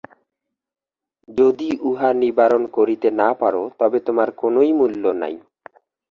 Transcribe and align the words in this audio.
যদি 1.29 1.69
উহা 1.81 2.09
নিবারণ 2.21 2.63
করিতে 2.67 3.07
না 3.11 3.29
পার, 3.33 3.55
তবে 3.79 3.97
তোমার 3.99 4.29
কোনই 4.31 4.71
মূল্য 4.79 5.03
নাই। 5.21 5.35